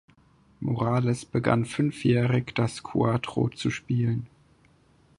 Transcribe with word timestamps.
Morales 0.61 1.25
begann 1.25 1.63
fünfjährig 1.63 2.55
das 2.55 2.81
Cuatro 2.81 3.49
zu 3.49 3.69
spielen. 3.69 4.25